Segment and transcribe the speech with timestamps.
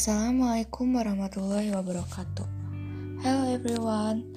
[0.00, 2.48] Assalamualaikum warahmatullahi wabarakatuh.
[3.20, 4.32] Hello everyone.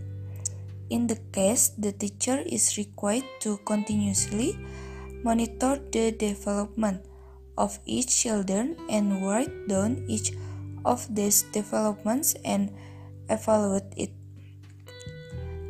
[0.90, 4.58] In the case, the teacher is required to continuously
[5.24, 7.06] monitor the development
[7.58, 10.34] of each children and write down each
[10.86, 12.72] of these developments and
[13.30, 14.12] evaluate it.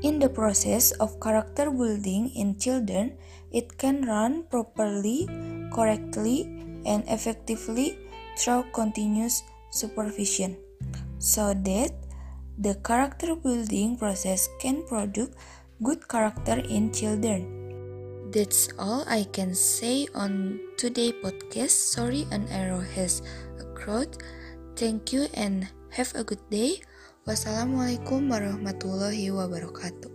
[0.01, 3.15] In the process of character building in children,
[3.51, 5.29] it can run properly,
[5.73, 6.45] correctly,
[6.85, 7.97] and effectively
[8.37, 10.57] through continuous supervision
[11.17, 11.91] so that
[12.59, 15.33] the character building process can produce
[15.81, 17.63] good character in children.
[18.29, 21.73] That's all I can say on today podcast.
[21.73, 23.21] Sorry an error has
[23.61, 24.17] occurred.
[24.75, 26.81] Thank you and have a good day.
[27.23, 30.12] Wassalamualaikum warahmatullahi wabarakatuh.